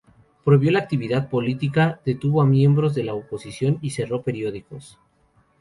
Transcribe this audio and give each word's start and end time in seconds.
Prohibió 0.43 0.71
la 0.71 0.79
actividad 0.79 1.29
política, 1.29 2.01
detuvo 2.03 2.41
a 2.41 2.47
miembros 2.47 2.95
de 2.95 3.03
la 3.03 3.13
oposición 3.13 3.77
y 3.83 3.91
cerró 3.91 4.23
periódicos. 4.23 4.97